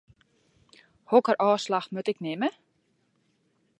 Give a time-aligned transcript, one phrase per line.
[1.11, 2.49] Hokker ôfslach moat ik nimme?